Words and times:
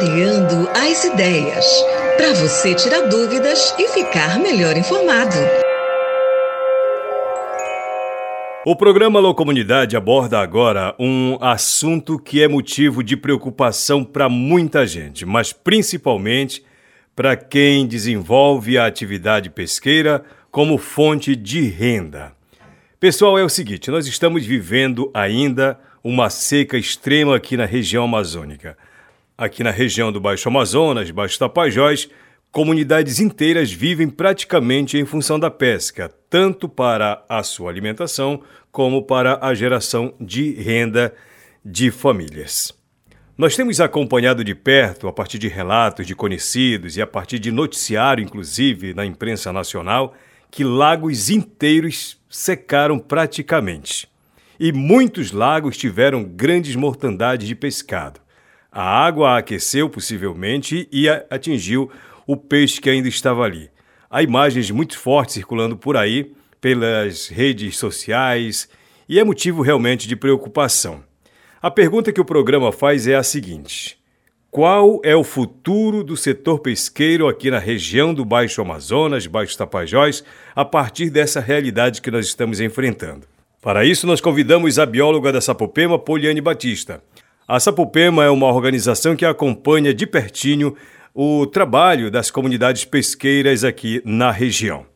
Clareando 0.00 0.66
as 0.70 1.04
ideias. 1.04 1.66
Para 2.16 2.32
você 2.32 2.74
tirar 2.74 3.02
dúvidas 3.08 3.74
e 3.78 3.86
ficar 3.88 4.38
melhor 4.38 4.74
informado. 4.74 5.36
O 8.64 8.74
programa 8.74 9.18
Alô 9.18 9.34
Comunidade 9.34 9.98
aborda 9.98 10.40
agora 10.40 10.94
um 10.98 11.36
assunto 11.38 12.18
que 12.18 12.42
é 12.42 12.48
motivo 12.48 13.04
de 13.04 13.14
preocupação 13.14 14.02
para 14.02 14.26
muita 14.26 14.86
gente, 14.86 15.26
mas 15.26 15.52
principalmente 15.52 16.64
para 17.14 17.36
quem 17.36 17.86
desenvolve 17.86 18.78
a 18.78 18.86
atividade 18.86 19.50
pesqueira 19.50 20.24
como 20.50 20.78
fonte 20.78 21.36
de 21.36 21.68
renda. 21.68 22.32
Pessoal, 22.98 23.38
é 23.38 23.44
o 23.44 23.50
seguinte: 23.50 23.90
nós 23.90 24.06
estamos 24.06 24.46
vivendo 24.46 25.10
ainda 25.12 25.78
uma 26.02 26.30
seca 26.30 26.78
extrema 26.78 27.36
aqui 27.36 27.54
na 27.54 27.66
região 27.66 28.04
amazônica. 28.04 28.78
Aqui 29.40 29.64
na 29.64 29.70
região 29.70 30.12
do 30.12 30.20
Baixo 30.20 30.50
Amazonas, 30.50 31.10
Baixo 31.10 31.38
Tapajós, 31.38 32.10
comunidades 32.52 33.20
inteiras 33.20 33.72
vivem 33.72 34.06
praticamente 34.06 34.98
em 34.98 35.06
função 35.06 35.40
da 35.40 35.50
pesca, 35.50 36.12
tanto 36.28 36.68
para 36.68 37.24
a 37.26 37.42
sua 37.42 37.70
alimentação 37.70 38.42
como 38.70 39.02
para 39.02 39.38
a 39.40 39.54
geração 39.54 40.12
de 40.20 40.52
renda 40.52 41.14
de 41.64 41.90
famílias. 41.90 42.70
Nós 43.38 43.56
temos 43.56 43.80
acompanhado 43.80 44.44
de 44.44 44.54
perto, 44.54 45.08
a 45.08 45.12
partir 45.12 45.38
de 45.38 45.48
relatos 45.48 46.06
de 46.06 46.14
conhecidos 46.14 46.98
e 46.98 47.00
a 47.00 47.06
partir 47.06 47.38
de 47.38 47.50
noticiário, 47.50 48.22
inclusive 48.22 48.92
na 48.92 49.06
imprensa 49.06 49.50
nacional, 49.50 50.14
que 50.50 50.62
lagos 50.62 51.30
inteiros 51.30 52.20
secaram 52.28 52.98
praticamente. 52.98 54.06
E 54.58 54.70
muitos 54.70 55.32
lagos 55.32 55.78
tiveram 55.78 56.24
grandes 56.24 56.76
mortandades 56.76 57.48
de 57.48 57.54
pescado. 57.54 58.20
A 58.72 59.04
água 59.04 59.36
aqueceu 59.36 59.90
possivelmente 59.90 60.88
e 60.92 61.08
atingiu 61.08 61.90
o 62.26 62.36
peixe 62.36 62.80
que 62.80 62.88
ainda 62.88 63.08
estava 63.08 63.42
ali. 63.42 63.68
Há 64.08 64.22
imagens 64.22 64.70
muito 64.70 64.96
fortes 64.98 65.34
circulando 65.34 65.76
por 65.76 65.96
aí, 65.96 66.32
pelas 66.60 67.28
redes 67.28 67.76
sociais, 67.76 68.68
e 69.08 69.18
é 69.18 69.24
motivo 69.24 69.62
realmente 69.62 70.06
de 70.06 70.14
preocupação. 70.14 71.02
A 71.60 71.70
pergunta 71.70 72.12
que 72.12 72.20
o 72.20 72.24
programa 72.24 72.70
faz 72.70 73.08
é 73.08 73.16
a 73.16 73.22
seguinte: 73.24 73.98
qual 74.50 75.00
é 75.02 75.16
o 75.16 75.24
futuro 75.24 76.04
do 76.04 76.16
setor 76.16 76.60
pesqueiro 76.60 77.28
aqui 77.28 77.50
na 77.50 77.58
região 77.58 78.14
do 78.14 78.24
Baixo 78.24 78.62
Amazonas, 78.62 79.26
Baixo 79.26 79.58
Tapajós, 79.58 80.22
a 80.54 80.64
partir 80.64 81.10
dessa 81.10 81.40
realidade 81.40 82.00
que 82.00 82.10
nós 82.10 82.26
estamos 82.26 82.60
enfrentando? 82.60 83.26
Para 83.60 83.84
isso, 83.84 84.06
nós 84.06 84.20
convidamos 84.20 84.78
a 84.78 84.86
bióloga 84.86 85.32
da 85.32 85.40
Sapopema, 85.40 85.98
Poliane 85.98 86.40
Batista. 86.40 87.02
A 87.50 87.58
Sapopema 87.58 88.22
é 88.22 88.30
uma 88.30 88.46
organização 88.46 89.16
que 89.16 89.24
acompanha 89.24 89.92
de 89.92 90.06
pertinho 90.06 90.76
o 91.12 91.44
trabalho 91.44 92.08
das 92.08 92.30
comunidades 92.30 92.84
pesqueiras 92.84 93.64
aqui 93.64 94.00
na 94.04 94.30
região. 94.30 94.86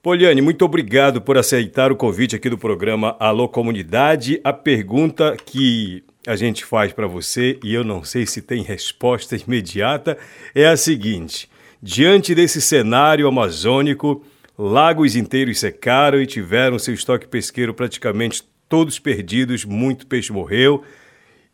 Poliane, 0.00 0.40
muito 0.40 0.64
obrigado 0.64 1.20
por 1.20 1.36
aceitar 1.36 1.90
o 1.90 1.96
convite 1.96 2.36
aqui 2.36 2.48
do 2.48 2.56
programa 2.56 3.16
Alô 3.18 3.48
Comunidade. 3.48 4.40
A 4.44 4.52
pergunta 4.52 5.36
que 5.44 6.04
a 6.24 6.36
gente 6.36 6.64
faz 6.64 6.92
para 6.92 7.08
você, 7.08 7.58
e 7.64 7.74
eu 7.74 7.82
não 7.82 8.04
sei 8.04 8.26
se 8.26 8.40
tem 8.40 8.62
resposta 8.62 9.34
imediata, 9.44 10.16
é 10.54 10.68
a 10.68 10.76
seguinte: 10.76 11.50
diante 11.82 12.32
desse 12.32 12.60
cenário 12.60 13.26
amazônico, 13.26 14.24
lagos 14.56 15.16
inteiros 15.16 15.58
secaram 15.58 16.22
e 16.22 16.28
tiveram 16.28 16.78
seu 16.78 16.94
estoque 16.94 17.26
pesqueiro 17.26 17.74
praticamente 17.74 18.44
todos 18.68 19.00
perdidos, 19.00 19.64
muito 19.64 20.06
peixe 20.06 20.32
morreu. 20.32 20.84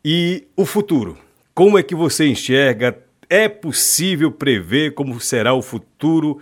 E 0.03 0.47
o 0.55 0.65
futuro? 0.65 1.17
Como 1.53 1.77
é 1.77 1.83
que 1.83 1.93
você 1.93 2.25
enxerga 2.25 3.03
é 3.29 3.49
possível 3.49 4.31
prever 4.31 4.93
como 4.93 5.19
será 5.19 5.53
o 5.53 5.61
futuro 5.61 6.41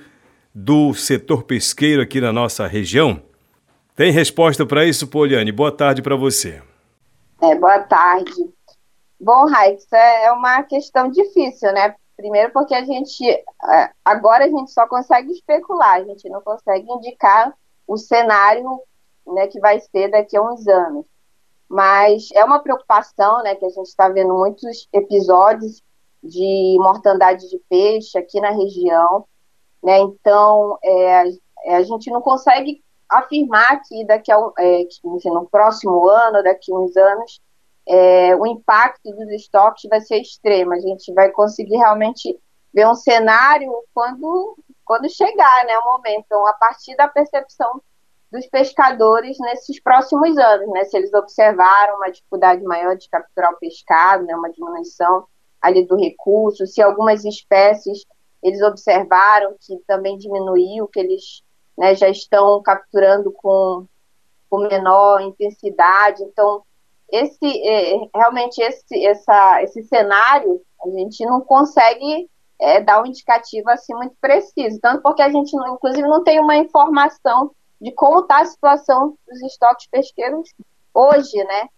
do 0.53 0.93
setor 0.93 1.41
pesqueiro 1.41 2.01
aqui 2.01 2.21
na 2.21 2.31
nossa 2.31 2.67
região? 2.67 3.19
Tem 3.95 4.11
resposta 4.11 4.63
para 4.63 4.85
isso, 4.85 5.07
Poliane? 5.07 5.51
Boa 5.51 5.71
tarde 5.71 6.03
para 6.03 6.15
você. 6.15 6.61
É, 7.41 7.55
boa 7.55 7.79
tarde. 7.79 8.31
Bom, 9.19 9.47
Raik, 9.47 9.79
isso 9.79 9.95
é, 9.95 10.25
é 10.25 10.31
uma 10.31 10.61
questão 10.61 11.09
difícil, 11.09 11.73
né? 11.73 11.95
Primeiro 12.15 12.51
porque 12.51 12.75
a 12.75 12.85
gente, 12.85 13.27
é, 13.27 13.89
agora 14.05 14.45
a 14.45 14.49
gente 14.49 14.71
só 14.71 14.85
consegue 14.87 15.31
especular, 15.31 15.95
a 15.95 16.03
gente 16.03 16.29
não 16.29 16.41
consegue 16.41 16.87
indicar 16.91 17.51
o 17.87 17.97
cenário 17.97 18.79
né, 19.25 19.47
que 19.47 19.59
vai 19.59 19.79
ser 19.79 20.11
daqui 20.11 20.37
a 20.37 20.43
uns 20.43 20.67
anos. 20.67 21.07
Mas 21.69 22.29
é 22.33 22.43
uma 22.43 22.59
preocupação, 22.59 23.43
né, 23.43 23.55
que 23.55 23.65
a 23.65 23.69
gente 23.69 23.87
está 23.87 24.07
vendo 24.07 24.33
muitos 24.33 24.87
episódios 24.93 25.83
de 26.23 26.77
mortandade 26.79 27.49
de 27.49 27.59
peixe 27.69 28.17
aqui 28.17 28.39
na 28.39 28.51
região, 28.51 29.25
né? 29.83 29.99
Então, 29.99 30.77
é, 30.83 31.23
é 31.65 31.75
a 31.75 31.83
gente 31.83 32.09
não 32.09 32.21
consegue 32.21 32.83
afirmar 33.09 33.81
que 33.83 34.05
daqui 34.05 34.31
a 34.31 34.37
é, 34.59 34.83
que, 34.85 35.29
no 35.29 35.47
próximo 35.49 36.07
ano, 36.09 36.43
daqui 36.43 36.71
a 36.73 36.75
uns 36.75 36.95
anos, 36.95 37.41
é, 37.87 38.35
o 38.35 38.45
impacto 38.45 39.11
dos 39.11 39.29
estoques 39.31 39.89
vai 39.89 40.01
ser 40.01 40.19
extremo. 40.19 40.73
A 40.73 40.79
gente 40.79 41.13
vai 41.13 41.31
conseguir 41.31 41.77
realmente 41.77 42.37
ver 42.73 42.87
um 42.87 42.95
cenário 42.95 43.71
quando, 43.93 44.57
quando 44.85 45.09
chegar 45.09 45.65
né, 45.65 45.77
o 45.79 45.93
momento, 45.93 46.25
então, 46.25 46.45
a 46.47 46.53
partir 46.53 46.95
da 46.95 47.07
percepção 47.07 47.81
dos 48.31 48.45
pescadores 48.47 49.37
nesses 49.39 49.81
próximos 49.81 50.37
anos, 50.37 50.67
né, 50.71 50.83
se 50.83 50.97
eles 50.97 51.13
observaram 51.13 51.95
uma 51.95 52.11
dificuldade 52.11 52.61
maior 52.63 52.95
de 52.95 53.09
capturar 53.09 53.53
o 53.53 53.57
pescado, 53.57 54.25
né, 54.25 54.35
uma 54.35 54.51
diminuição 54.51 55.25
ali 55.61 55.85
do 55.85 55.95
recurso, 55.95 56.67
se 56.67 56.81
algumas 56.81 57.23
espécies 57.23 58.05
eles 58.43 58.61
observaram 58.61 59.55
que 59.59 59.77
também 59.87 60.17
diminuiu, 60.17 60.87
que 60.87 60.99
eles 60.99 61.41
né, 61.77 61.95
já 61.95 62.09
estão 62.09 62.61
capturando 62.61 63.31
com, 63.31 63.85
com 64.49 64.59
menor 64.59 65.21
intensidade. 65.21 66.23
Então, 66.23 66.63
esse 67.11 67.45
é, 67.45 67.97
realmente 68.13 68.61
esse, 68.61 69.05
essa, 69.05 69.63
esse 69.63 69.83
cenário 69.83 70.61
a 70.83 70.89
gente 70.89 71.25
não 71.25 71.41
consegue 71.41 72.29
é, 72.59 72.81
dar 72.81 73.01
um 73.01 73.05
indicativo 73.05 73.69
assim 73.69 73.93
muito 73.95 74.15
preciso, 74.19 74.79
tanto 74.81 75.01
porque 75.01 75.21
a 75.21 75.29
gente, 75.29 75.55
não, 75.55 75.75
inclusive, 75.75 76.07
não 76.07 76.23
tem 76.23 76.39
uma 76.39 76.55
informação 76.55 77.51
de 77.79 77.91
como 77.91 78.21
está 78.21 78.41
a 78.41 78.45
situação 78.45 79.17
dos 79.27 79.41
estoques 79.43 79.87
pesqueiros 79.87 80.53
hoje, 80.93 81.43
né? 81.43 81.69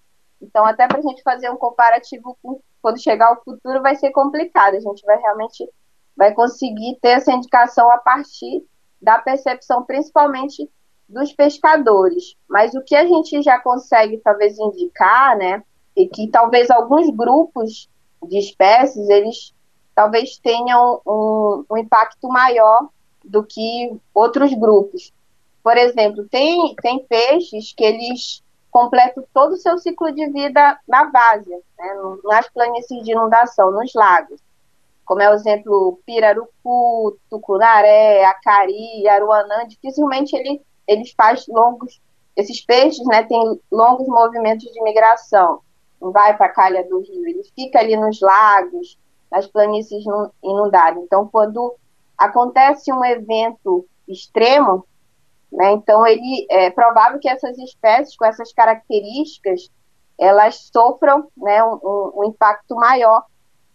Então, 0.41 0.65
até 0.65 0.87
para 0.87 0.99
a 0.99 1.01
gente 1.01 1.21
fazer 1.21 1.49
um 1.49 1.57
comparativo 1.57 2.37
com 2.41 2.61
quando 2.81 3.01
chegar 3.01 3.33
o 3.33 3.43
futuro 3.43 3.81
vai 3.81 3.95
ser 3.95 4.11
complicado. 4.11 4.75
A 4.75 4.79
gente 4.79 5.05
vai 5.05 5.17
realmente 5.17 5.69
vai 6.15 6.33
conseguir 6.33 6.97
ter 7.01 7.09
essa 7.09 7.31
indicação 7.31 7.89
a 7.91 7.97
partir 7.97 8.65
da 9.01 9.19
percepção, 9.19 9.83
principalmente 9.83 10.69
dos 11.07 11.31
pescadores. 11.33 12.35
Mas 12.47 12.73
o 12.73 12.83
que 12.83 12.95
a 12.95 13.05
gente 13.05 13.41
já 13.41 13.59
consegue 13.59 14.17
talvez 14.17 14.57
indicar, 14.59 15.37
né, 15.37 15.63
é 15.97 16.05
que 16.05 16.27
talvez 16.27 16.69
alguns 16.69 17.09
grupos 17.15 17.89
de 18.23 18.37
espécies 18.37 19.09
eles 19.09 19.53
talvez 19.95 20.37
tenham 20.37 21.01
um, 21.05 21.65
um 21.69 21.77
impacto 21.77 22.27
maior 22.29 22.89
do 23.23 23.43
que 23.43 23.93
outros 24.13 24.53
grupos. 24.53 25.11
Por 25.63 25.77
exemplo, 25.77 26.27
tem, 26.29 26.75
tem 26.81 27.05
peixes 27.05 27.73
que 27.75 27.83
eles 27.83 28.43
completam 28.71 29.23
todo 29.33 29.53
o 29.53 29.57
seu 29.57 29.77
ciclo 29.77 30.11
de 30.11 30.27
vida 30.29 30.79
na 30.87 31.05
várzea, 31.05 31.59
né, 31.77 31.93
nas 32.23 32.47
planícies 32.49 33.03
de 33.03 33.11
inundação, 33.11 33.71
nos 33.71 33.93
lagos. 33.93 34.39
Como 35.05 35.21
é 35.21 35.29
o 35.29 35.33
exemplo 35.33 35.99
Pirarucu, 36.05 37.17
Tucunaré, 37.29 38.23
Acari, 38.25 39.07
Aruanã, 39.07 39.67
dificilmente 39.67 40.35
ele, 40.35 40.61
eles 40.87 41.11
faz 41.17 41.47
longos, 41.47 41.99
esses 42.35 42.61
peixes 42.61 43.05
né, 43.07 43.23
têm 43.23 43.59
longos 43.71 44.07
movimentos 44.07 44.71
de 44.71 44.81
migração. 44.83 45.61
Não 45.99 46.11
vai 46.11 46.37
para 46.37 46.45
a 46.45 46.53
calha 46.53 46.87
do 46.87 46.99
rio, 46.99 47.27
ele 47.27 47.43
fica 47.55 47.79
ali 47.79 47.97
nos 47.97 48.21
lagos, 48.21 48.97
nas 49.31 49.47
planícies 49.47 50.03
inundadas. 50.43 51.03
Então, 51.03 51.27
quando 51.27 51.75
acontece 52.17 52.93
um 52.93 53.03
evento 53.03 53.85
extremo, 54.07 54.85
né? 55.51 55.71
Então, 55.71 56.05
ele 56.05 56.45
é 56.49 56.69
provável 56.69 57.19
que 57.19 57.29
essas 57.29 57.57
espécies 57.57 58.15
com 58.15 58.25
essas 58.25 58.53
características 58.53 59.69
elas 60.19 60.69
sofram 60.71 61.27
né, 61.37 61.63
um, 61.63 62.11
um 62.15 62.25
impacto 62.25 62.75
maior 62.75 63.25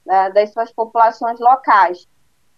né, 0.05 0.31
das 0.31 0.53
suas 0.53 0.71
populações 0.73 1.41
locais. 1.41 2.07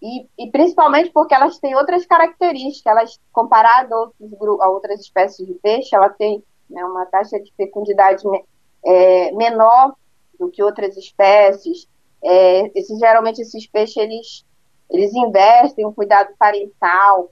E, 0.03 0.27
e, 0.39 0.51
principalmente 0.51 1.11
porque 1.11 1.35
elas 1.35 1.59
têm 1.59 1.75
outras 1.75 2.05
características, 2.05 2.91
elas, 2.91 3.21
comparado 3.33 3.95
a, 3.95 3.99
outros, 3.99 4.61
a 4.61 4.69
outras 4.69 5.01
espécies 5.01 5.47
de 5.47 5.55
peixe, 5.55 5.95
ela 5.95 6.11
tem 6.11 6.43
né, 6.69 6.85
uma 6.85 7.07
taxa 7.07 7.41
de 7.41 7.53
fecundidade 7.57 8.23
é, 8.85 9.33
menor 9.33 9.95
do 10.39 10.51
que 10.51 10.63
outras 10.63 10.97
espécies. 10.97 11.89
É, 12.23 12.79
esses, 12.79 12.99
geralmente 12.99 13.41
esses 13.41 13.67
peixes 13.69 13.97
eles, 13.97 14.45
eles 14.91 15.15
investem 15.15 15.87
um 15.87 15.93
cuidado 15.93 16.35
parental, 16.39 17.31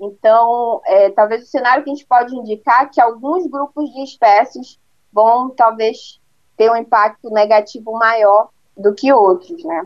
então, 0.00 0.80
é, 0.86 1.10
talvez 1.10 1.44
o 1.44 1.46
cenário 1.46 1.84
que 1.84 1.90
a 1.90 1.94
gente 1.94 2.06
pode 2.06 2.34
indicar 2.34 2.84
é 2.84 2.86
que 2.86 3.00
alguns 3.00 3.46
grupos 3.46 3.92
de 3.92 4.02
espécies 4.02 4.78
vão 5.12 5.50
talvez 5.50 6.20
ter 6.56 6.70
um 6.70 6.76
impacto 6.76 7.30
negativo 7.30 7.92
maior 7.92 8.48
do 8.76 8.94
que 8.94 9.12
outros, 9.12 9.62
né? 9.64 9.84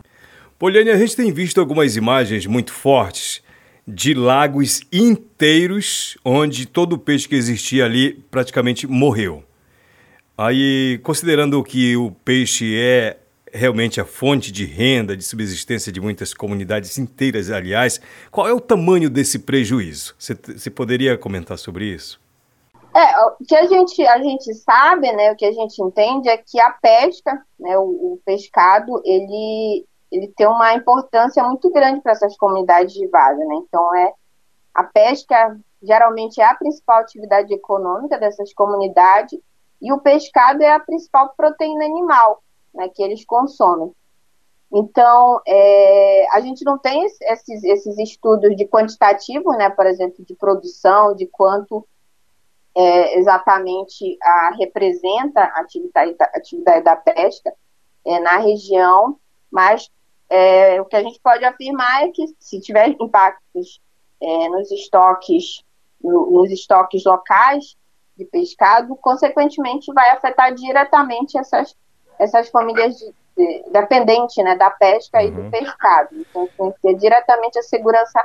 Poliane, 0.57 0.89
a 0.89 0.97
gente 0.97 1.15
tem 1.15 1.31
visto 1.31 1.59
algumas 1.59 1.95
imagens 1.95 2.45
muito 2.45 2.73
fortes 2.73 3.41
de 3.87 4.13
lagos 4.13 4.81
inteiros 4.91 6.17
onde 6.23 6.65
todo 6.65 6.93
o 6.93 6.97
peixe 6.97 7.27
que 7.27 7.35
existia 7.35 7.85
ali 7.85 8.13
praticamente 8.29 8.85
morreu. 8.85 9.43
Aí, 10.37 10.99
considerando 11.03 11.63
que 11.63 11.95
o 11.97 12.11
peixe 12.11 12.77
é 12.77 13.17
realmente 13.53 13.99
a 13.99 14.05
fonte 14.05 14.51
de 14.51 14.65
renda, 14.65 15.15
de 15.15 15.23
subsistência 15.23 15.91
de 15.91 16.01
muitas 16.01 16.33
comunidades 16.33 16.97
inteiras, 16.97 17.49
aliás, 17.49 17.99
qual 18.31 18.47
é 18.47 18.53
o 18.53 18.59
tamanho 18.59 19.09
desse 19.09 19.39
prejuízo? 19.39 20.15
Você, 20.17 20.69
poderia 20.69 21.17
comentar 21.17 21.57
sobre 21.57 21.85
isso? 21.85 22.19
É, 22.95 23.25
o 23.25 23.45
que 23.47 23.55
a 23.55 23.67
gente, 23.67 24.05
a 24.05 24.17
gente 24.17 24.53
sabe, 24.55 25.11
né, 25.11 25.31
o 25.31 25.35
que 25.35 25.45
a 25.45 25.51
gente 25.51 25.81
entende 25.81 26.27
é 26.27 26.37
que 26.37 26.59
a 26.59 26.71
pesca, 26.71 27.39
né, 27.59 27.77
o, 27.77 27.83
o 27.83 28.19
pescado, 28.25 29.01
ele, 29.05 29.85
ele 30.11 30.27
tem 30.35 30.47
uma 30.47 30.73
importância 30.73 31.43
muito 31.43 31.69
grande 31.71 32.01
para 32.01 32.13
essas 32.13 32.35
comunidades 32.35 32.93
de 32.93 33.07
vaza, 33.07 33.45
né? 33.45 33.55
Então 33.55 33.95
é 33.95 34.13
a 34.73 34.83
pesca 34.83 35.59
geralmente 35.81 36.41
é 36.41 36.45
a 36.45 36.55
principal 36.55 36.99
atividade 36.99 37.53
econômica 37.53 38.17
dessas 38.17 38.53
comunidades 38.53 39.39
e 39.81 39.93
o 39.93 39.99
pescado 39.99 40.61
é 40.61 40.71
a 40.71 40.79
principal 40.79 41.33
proteína 41.35 41.85
animal, 41.85 42.43
né, 42.73 42.89
que 42.89 43.03
eles 43.03 43.25
consomem. 43.25 43.91
Então, 44.71 45.41
é, 45.47 46.27
a 46.31 46.41
gente 46.41 46.63
não 46.63 46.77
tem 46.77 47.03
esses, 47.03 47.63
esses 47.63 47.97
estudos 47.97 48.55
de 48.55 48.67
quantitativo, 48.67 49.51
né, 49.53 49.69
por 49.69 49.85
exemplo, 49.87 50.23
de 50.23 50.35
produção, 50.35 51.15
de 51.15 51.25
quanto 51.25 51.87
é, 52.75 53.17
exatamente 53.17 54.17
a, 54.21 54.55
representa 54.57 55.41
a 55.41 55.61
atividade, 55.61 56.15
atividade 56.35 56.83
da 56.83 56.95
pesca 56.95 57.51
é, 58.05 58.19
na 58.19 58.37
região, 58.37 59.17
mas 59.51 59.89
é, 60.29 60.79
o 60.79 60.85
que 60.85 60.95
a 60.95 61.01
gente 61.01 61.19
pode 61.19 61.43
afirmar 61.43 62.03
é 62.03 62.09
que 62.09 62.23
se 62.39 62.59
tiver 62.59 62.89
impactos 62.89 63.81
é, 64.21 64.49
nos 64.49 64.71
estoques, 64.71 65.63
no, 66.01 66.31
nos 66.31 66.51
estoques 66.51 67.03
locais 67.03 67.75
de 68.15 68.25
pescado, 68.25 68.95
consequentemente 68.97 69.91
vai 69.93 70.11
afetar 70.11 70.53
diretamente 70.53 71.37
essas, 71.37 71.75
essas 72.19 72.49
famílias 72.49 72.97
de, 72.97 73.13
de, 73.37 73.63
dependentes 73.71 74.43
né, 74.43 74.55
da 74.55 74.69
pesca 74.69 75.19
uhum. 75.19 75.27
e 75.27 75.31
do 75.31 75.41
uhum. 75.41 75.51
pescado. 75.51 76.09
Então, 76.13 76.73
ter 76.81 76.95
diretamente 76.95 77.57
a 77.57 77.63
segurança 77.63 78.21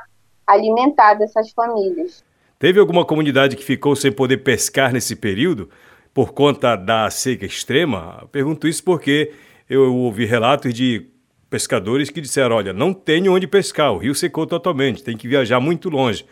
alimentar 0.47 1.15
dessas 1.15 1.51
famílias. 1.53 2.25
Teve 2.59 2.81
alguma 2.81 3.05
comunidade 3.05 3.57
que 3.57 3.65
ficou 3.65 3.95
sem 3.95 4.13
poder 4.13 4.39
pescar 4.39 4.93
nesse 4.93 5.17
período 5.17 5.71
por 6.13 6.33
conta 6.33 6.77
da 6.77 7.11
seca 7.11 7.45
extrema? 7.45 8.29
Pergunto 8.31 8.69
isso 8.69 8.83
porque 8.85 9.33
eu 9.69 9.95
ouvi 9.95 10.25
relatos 10.25 10.73
de 10.73 11.11
pescadores 11.51 12.11
que 12.11 12.21
disseram: 12.21 12.57
olha, 12.57 12.73
não 12.73 12.93
tem 12.93 13.29
onde 13.29 13.47
pescar, 13.47 13.93
o 13.93 13.99
rio 13.99 14.15
secou 14.15 14.47
totalmente, 14.47 15.03
tem 15.03 15.17
que 15.17 15.29
viajar 15.29 15.61
muito 15.61 15.89
longe. 15.89 16.25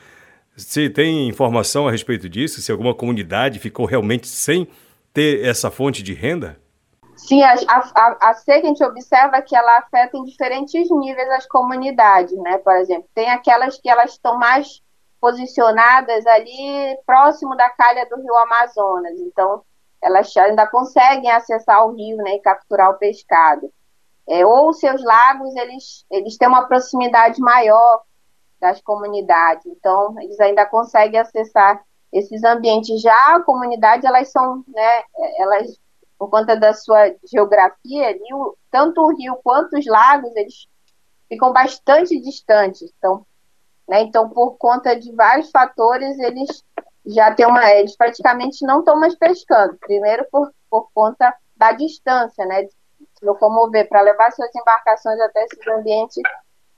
Você 0.56 0.91
tem 0.91 1.29
informação 1.29 1.88
a 1.88 1.91
respeito 1.91 2.29
disso? 2.29 2.61
Se 2.61 2.70
alguma 2.70 2.94
comunidade 2.94 3.58
ficou 3.58 3.87
realmente 3.87 4.29
sem 4.29 4.69
ter 5.12 5.44
essa 5.44 5.70
fonte 5.70 6.03
de 6.03 6.12
renda? 6.12 6.58
Sim, 7.17 7.43
a, 7.43 7.55
a, 7.69 8.31
a 8.31 8.35
seca 8.35 8.67
a 8.67 8.69
gente 8.69 8.85
observa 8.85 9.43
que 9.43 9.55
ela 9.55 9.79
afeta 9.79 10.17
em 10.17 10.25
diferentes 10.25 10.91
níveis 10.91 11.29
as 11.31 11.47
comunidades, 11.47 12.37
né? 12.38 12.59
Por 12.59 12.75
exemplo, 12.76 13.09
tem 13.14 13.31
aquelas 13.31 13.79
que 13.79 13.88
elas 13.88 14.12
estão 14.12 14.38
mais 14.38 14.82
posicionadas 15.20 16.26
ali 16.26 16.99
próximo 17.06 17.56
da 17.56 17.70
calha 17.70 18.06
do 18.09 18.17
rio 18.17 18.37
Amazonas, 18.37 19.19
então 19.20 19.62
elas 20.03 20.37
ainda 20.37 20.67
conseguem 20.67 21.31
acessar 21.31 21.87
o 21.87 21.94
rio 21.94 22.17
né, 22.17 22.35
e 22.35 22.41
capturar 22.41 22.91
o 22.91 22.99
pescado 22.99 23.73
é, 24.29 24.47
ou 24.47 24.73
seus 24.73 25.03
lagos 25.03 25.55
eles, 25.56 26.05
eles 26.11 26.37
têm 26.37 26.49
uma 26.49 26.67
proximidade 26.67 27.41
maior 27.41 28.03
das 28.61 28.81
comunidades, 28.81 29.67
então 29.67 30.15
eles 30.20 30.38
ainda 30.38 30.65
conseguem 30.67 31.19
acessar 31.19 31.82
esses 32.12 32.44
ambientes. 32.44 33.00
Já 33.00 33.37
a 33.37 33.43
comunidade, 33.43 34.06
elas 34.06 34.31
são, 34.31 34.65
né, 34.69 35.03
elas, 35.38 35.81
por 36.23 36.31
conta 36.31 36.55
da 36.55 36.73
sua 36.73 37.13
geografia, 37.29 38.07
ali, 38.07 38.33
o, 38.33 38.57
tanto 38.71 39.01
o 39.01 39.13
rio 39.13 39.35
quanto 39.43 39.77
os 39.77 39.85
lagos, 39.87 40.31
eles 40.37 40.69
ficam 41.29 41.53
bastante 41.53 42.17
distantes, 42.21 42.95
então, 42.97 43.27
né, 43.89 44.03
então 44.03 44.29
por 44.29 44.53
conta 44.53 44.95
de 44.95 45.13
vários 45.17 45.51
fatores, 45.51 46.17
eles 46.21 46.65
já 47.05 47.35
têm 47.35 47.45
uma, 47.45 47.69
eles 47.73 47.97
praticamente 47.97 48.65
não 48.65 48.79
estão 48.79 48.95
mais 49.01 49.17
pescando, 49.17 49.77
primeiro 49.81 50.25
por, 50.31 50.49
por 50.71 50.89
conta 50.95 51.35
da 51.57 51.73
distância, 51.73 52.47
né, 52.47 52.69
se 52.69 53.25
locomover 53.25 53.89
para 53.89 54.03
levar 54.03 54.31
suas 54.31 54.55
embarcações 54.55 55.19
até 55.23 55.43
esses 55.43 55.67
ambientes 55.67 56.23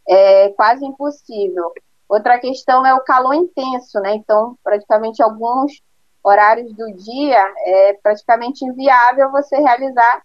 é 0.08 0.48
quase 0.52 0.86
impossível. 0.86 1.70
Outra 2.08 2.38
questão 2.38 2.86
é 2.86 2.94
o 2.94 3.04
calor 3.04 3.34
intenso, 3.34 4.00
né? 4.00 4.14
Então, 4.14 4.58
praticamente 4.62 5.22
alguns 5.22 5.82
horários 6.24 6.72
do 6.72 6.90
dia 6.96 7.44
é 7.66 7.92
praticamente 8.02 8.64
inviável 8.64 9.30
você 9.30 9.56
realizar 9.56 10.22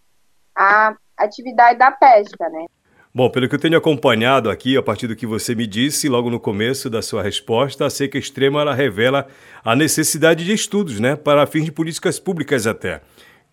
a 0.56 0.96
atividade 1.18 1.78
da 1.78 1.92
pesca, 1.92 2.50
né? 2.50 2.66
Bom, 3.13 3.30
pelo 3.30 3.50
que 3.50 3.56
eu 3.56 3.60
tenho 3.60 3.78
acompanhado 3.78 4.50
aqui, 4.50 4.78
a 4.78 4.84
partir 4.84 5.07
do 5.07 5.16
que 5.16 5.25
você 5.25 5.54
me 5.54 5.68
disse 5.68 6.07
logo 6.07 6.30
no 6.30 6.40
começo 6.40 6.90
da 6.90 7.01
sua 7.01 7.24
resposta, 7.24 7.86
a 7.86 7.90
seca 7.90 8.18
extrema 8.18 8.62
ela 8.62 8.74
revela 8.74 9.28
a 9.66 9.75
necessidade 9.75 10.46
de 10.46 10.54
estudos, 10.54 11.00
né, 11.00 11.16
para 11.16 11.46
fins 11.48 11.66
de 11.66 11.72
políticas 11.72 12.19
públicas 12.19 12.66
até 12.66 13.01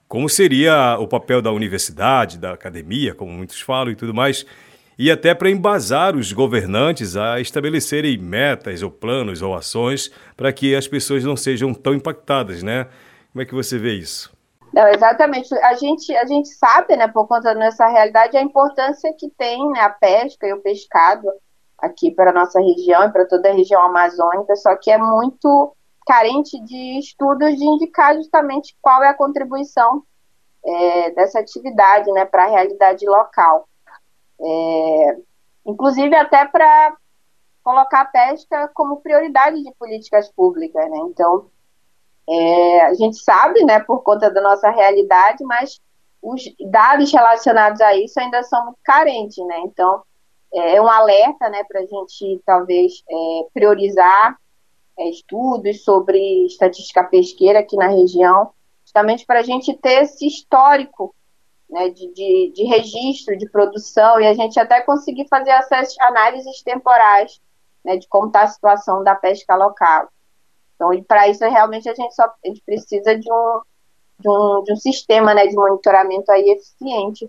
como 0.09 0.29
seria 0.29 0.97
o 0.99 1.09
papel 1.09 1.43
da 1.43 1.51
universidade, 1.51 2.39
da 2.39 2.53
academia, 2.53 3.15
como 3.15 3.33
muitos 3.33 3.61
falam 3.61 3.93
e 3.93 3.97
tudo 3.97 4.15
mais, 4.15 4.47
e 4.99 5.11
até 5.11 5.35
para 5.35 5.51
embasar 5.51 6.17
os 6.17 6.33
governantes 6.33 7.17
a 7.17 7.41
estabelecerem 7.41 8.19
metas 8.19 8.83
ou 8.83 8.91
planos 8.91 9.43
ou 9.43 9.55
ações 9.55 10.11
para 10.37 10.53
que 10.53 10.75
as 10.75 10.89
pessoas 10.89 11.23
não 11.25 11.37
sejam 11.37 11.75
tão 11.75 11.95
impactadas, 11.95 12.63
né? 12.63 12.89
Como 13.33 13.43
é 13.43 13.45
que 13.45 13.55
você 13.55 13.79
vê 13.79 13.95
isso? 13.95 14.35
Não, 14.73 14.89
exatamente. 14.89 15.55
A 15.59 15.75
gente, 15.75 16.15
a 16.17 16.27
gente 16.27 16.49
sabe, 16.49 16.97
né, 16.97 17.09
por 17.09 17.27
conta 17.27 17.55
da 17.55 17.61
nossa 17.67 17.87
realidade, 17.87 18.37
a 18.37 18.43
importância 18.43 19.13
que 19.19 19.31
tem 19.31 19.71
né, 19.71 19.81
a 19.81 19.91
pesca 19.91 20.47
e 20.47 20.53
o 20.53 20.61
pescado 20.61 21.27
aqui 21.79 22.11
para 22.11 22.31
a 22.31 22.35
nossa 22.35 22.61
região 22.61 23.05
e 23.05 23.13
para 23.13 23.27
toda 23.27 23.51
a 23.51 23.55
região 23.55 23.83
amazônica, 23.85 24.57
só 24.57 24.75
que 24.77 24.91
é 24.91 24.99
muito 24.99 25.75
carente 26.07 26.59
de 26.65 26.99
estudos 26.99 27.57
de 27.57 27.65
indicar 27.65 28.15
justamente 28.15 28.77
qual 28.81 29.03
é 29.03 29.09
a 29.09 29.15
contribuição 29.15 30.03
é, 30.65 31.11
dessa 31.11 31.41
atividade 31.41 32.11
né, 32.13 32.25
para 32.25 32.45
a 32.45 32.49
realidade 32.49 33.07
local. 33.07 33.69
É, 34.41 35.17
inclusive 35.67 36.15
até 36.15 36.47
para 36.47 36.97
colocar 37.63 38.03
a 38.03 38.05
pesca 38.05 38.71
como 38.75 39.01
prioridade 39.01 39.63
de 39.63 39.75
políticas 39.75 40.31
públicas. 40.31 40.89
Né? 40.89 40.99
Então, 41.09 41.51
é, 42.29 42.81
a 42.83 42.95
gente 42.95 43.19
sabe, 43.19 43.65
né, 43.65 43.81
por 43.81 44.03
conta 44.03 44.31
da 44.31 44.41
nossa 44.41 44.71
realidade, 44.71 45.45
mas 45.45 45.81
os 46.23 46.43
dados 46.71 47.13
relacionados 47.13 47.81
a 47.81 47.97
isso 47.97 48.19
ainda 48.21 48.43
são 48.45 48.67
muito 48.67 48.79
carentes. 48.85 49.45
Né? 49.45 49.59
Então, 49.65 50.03
é, 50.55 50.77
é 50.77 50.83
um 50.83 50.89
alerta 50.89 51.49
né, 51.49 51.65
para 51.65 51.81
a 51.81 51.87
gente 51.87 52.41
talvez 52.47 53.03
é, 53.09 53.47
priorizar 53.53 54.37
é, 54.99 55.11
estudos 55.11 55.83
sobre 55.83 56.47
estatística 56.47 57.03
pesqueira 57.05 57.59
aqui 57.59 57.77
na 57.77 57.89
região, 57.89 58.51
justamente 58.85 59.27
para 59.27 59.41
a 59.41 59.43
gente 59.43 59.75
ter 59.75 60.05
esse 60.05 60.27
histórico 60.27 61.15
né, 61.69 61.89
de, 61.91 62.13
de, 62.13 62.53
de, 62.55 62.65
registro 62.65 63.37
de 63.37 63.49
produção 63.49 64.21
e 64.21 64.27
a 64.27 64.35
gente 64.35 64.59
até 64.59 64.81
conseguir 64.81 65.27
fazer 65.29 65.51
essas 65.51 65.99
análises 66.01 66.63
temporais 66.63 67.41
né, 67.85 67.97
de 67.97 68.07
como 68.09 68.29
está 68.29 68.43
a 68.43 68.49
situação 68.49 69.03
da 69.03 69.15
pesca 69.15 69.55
local. 69.57 70.09
Então, 70.75 70.91
para 71.05 71.29
isso, 71.29 71.43
realmente, 71.45 71.89
a 71.89 71.95
gente 71.95 72.15
só 72.15 72.25
a 72.25 72.49
gente 72.49 72.63
precisa 72.65 73.19
de 73.19 73.33
um, 73.33 73.61
de 74.21 74.29
um, 74.29 74.63
de 74.65 74.73
um 74.73 74.77
sistema 74.77 75.35
né, 75.35 75.47
de 75.47 75.55
monitoramento 75.55 76.31
aí 76.31 76.51
eficiente 76.51 77.29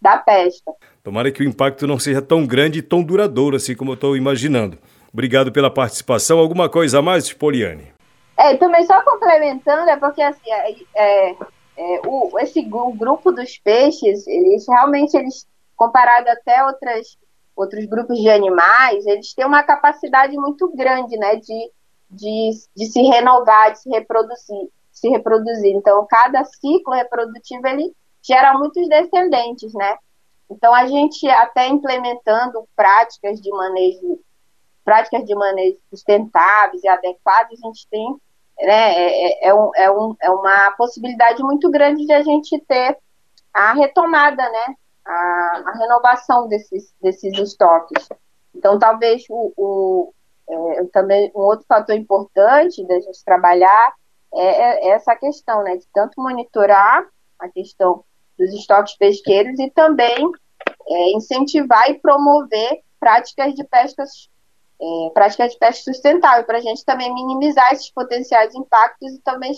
da 0.00 0.18
pesca. 0.18 0.72
Tomara 1.02 1.32
que 1.32 1.42
o 1.42 1.48
impacto 1.48 1.86
não 1.86 1.98
seja 1.98 2.22
tão 2.22 2.46
grande 2.46 2.78
e 2.78 2.82
tão 2.82 3.02
duradouro 3.02 3.56
assim 3.56 3.74
como 3.74 3.90
eu 3.90 3.94
estou 3.94 4.16
imaginando. 4.16 4.78
Obrigado 5.12 5.50
pela 5.50 5.70
participação. 5.70 6.38
Alguma 6.38 6.68
coisa 6.68 6.98
a 6.98 7.02
mais, 7.02 7.32
Poliane? 7.32 7.92
É, 8.36 8.54
também 8.56 8.84
só 8.84 9.02
complementando, 9.02 9.88
é 9.88 9.96
porque 9.96 10.20
assim, 10.20 10.50
é, 10.50 10.74
é, 10.94 11.36
é 11.76 12.00
o, 12.06 12.38
esse 12.38 12.60
o 12.60 12.92
grupo 12.92 13.30
dos 13.32 13.58
peixes, 13.58 14.26
eles 14.26 14.66
realmente, 14.66 15.16
eles, 15.16 15.46
comparado 15.76 16.28
até 16.30 16.64
outras, 16.64 17.18
outros 17.54 17.84
grupos 17.86 18.18
de 18.18 18.30
animais, 18.30 19.04
eles 19.06 19.34
têm 19.34 19.44
uma 19.44 19.62
capacidade 19.62 20.36
muito 20.36 20.68
grande, 20.74 21.16
né, 21.16 21.36
de, 21.36 21.72
de, 22.10 22.50
de 22.74 22.86
se 22.86 23.02
renovar, 23.02 23.72
de 23.72 23.80
se 23.80 23.90
reproduzir, 23.90 24.68
se 24.90 25.08
reproduzir. 25.08 25.74
Então, 25.74 26.06
cada 26.08 26.44
ciclo 26.44 26.94
reprodutivo, 26.94 27.66
ele 27.66 27.94
gera 28.22 28.54
muitos 28.54 28.88
descendentes, 28.88 29.72
né? 29.74 29.96
Então, 30.50 30.72
a 30.72 30.86
gente 30.86 31.28
até 31.28 31.68
implementando 31.68 32.66
práticas 32.74 33.40
de 33.40 33.50
manejo 33.50 34.20
práticas 34.84 35.24
de 35.24 35.34
manejo 35.34 35.78
sustentáveis 35.90 36.84
e 36.84 36.88
adequadas, 36.88 37.58
a 37.60 37.66
gente 37.66 37.88
tem 37.88 38.16
né, 38.60 38.94
é, 38.94 39.48
é, 39.48 39.54
um, 39.54 39.70
é, 39.74 39.90
um, 39.90 40.16
é 40.20 40.30
uma 40.30 40.70
possibilidade 40.72 41.42
muito 41.42 41.70
grande 41.70 42.06
de 42.06 42.12
a 42.12 42.22
gente 42.22 42.58
ter 42.60 42.98
a 43.52 43.72
retomada, 43.72 44.42
né, 44.42 44.74
a, 45.04 45.62
a 45.66 45.72
renovação 45.78 46.48
desses, 46.48 46.94
desses 47.00 47.36
estoques. 47.38 48.08
Então, 48.54 48.78
talvez 48.78 49.24
o, 49.28 49.52
o 49.56 50.12
é, 50.48 50.84
também 50.92 51.30
um 51.34 51.40
outro 51.40 51.66
fator 51.66 51.94
importante 51.94 52.86
da 52.86 53.00
gente 53.00 53.24
trabalhar 53.24 53.94
é, 54.34 54.88
é 54.88 54.88
essa 54.90 55.14
questão, 55.16 55.62
né, 55.62 55.76
de 55.76 55.86
tanto 55.92 56.20
monitorar 56.20 57.06
a 57.38 57.48
questão 57.48 58.04
dos 58.38 58.52
estoques 58.52 58.96
pesqueiros 58.96 59.58
e 59.58 59.70
também 59.70 60.30
é, 60.88 61.12
incentivar 61.12 61.90
e 61.90 61.98
promover 61.98 62.82
práticas 62.98 63.54
de 63.54 63.64
pescas 63.64 64.30
é, 64.80 65.10
práticas 65.14 65.52
de 65.52 65.58
pesca 65.58 65.92
sustentável 65.92 66.44
para 66.44 66.58
a 66.58 66.60
gente 66.60 66.84
também 66.84 67.12
minimizar 67.14 67.72
esses 67.72 67.90
potenciais 67.90 68.54
impactos 68.54 69.12
e 69.12 69.20
também 69.22 69.52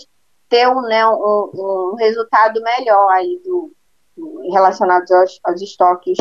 ter 0.47 0.67
um, 0.67 0.81
né, 0.81 1.05
um, 1.05 1.51
um 1.53 1.95
resultado 1.97 2.61
melhor 2.61 3.09
aí 3.11 3.39
do 3.43 3.73
relacionados 4.51 5.09
aos, 5.11 5.39
aos 5.45 5.61
estoques 5.61 6.17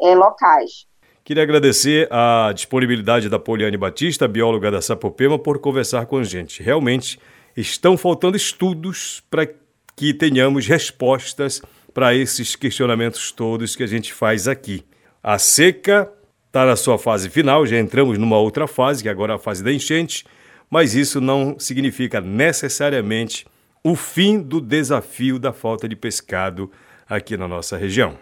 é, 0.00 0.14
locais. 0.14 0.86
Queria 1.24 1.42
agradecer 1.42 2.08
a 2.10 2.52
disponibilidade 2.52 3.28
da 3.28 3.38
Poliane 3.38 3.76
Batista, 3.76 4.28
bióloga 4.28 4.70
da 4.70 4.80
Sapopema, 4.80 5.38
por 5.38 5.58
conversar 5.58 6.06
com 6.06 6.18
a 6.18 6.24
gente. 6.24 6.62
Realmente 6.62 7.18
estão 7.56 7.96
faltando 7.96 8.36
estudos 8.36 9.22
para 9.30 9.48
que 9.96 10.14
tenhamos 10.14 10.66
respostas 10.66 11.60
para 11.92 12.14
esses 12.14 12.54
questionamentos 12.54 13.32
todos 13.32 13.74
que 13.74 13.82
a 13.82 13.86
gente 13.86 14.12
faz 14.12 14.46
aqui. 14.46 14.84
A 15.22 15.38
seca 15.38 16.12
está 16.56 16.64
na 16.64 16.74
sua 16.74 16.96
fase 16.98 17.28
final, 17.28 17.66
já 17.66 17.78
entramos 17.78 18.16
numa 18.16 18.38
outra 18.38 18.66
fase, 18.66 19.02
que 19.02 19.10
agora 19.10 19.34
é 19.34 19.36
a 19.36 19.38
fase 19.38 19.62
da 19.62 19.70
enchente, 19.70 20.24
mas 20.70 20.94
isso 20.94 21.20
não 21.20 21.58
significa 21.58 22.18
necessariamente 22.18 23.46
o 23.84 23.94
fim 23.94 24.40
do 24.40 24.58
desafio 24.58 25.38
da 25.38 25.52
falta 25.52 25.86
de 25.86 25.94
pescado 25.94 26.72
aqui 27.06 27.36
na 27.36 27.46
nossa 27.46 27.76
região. 27.76 28.16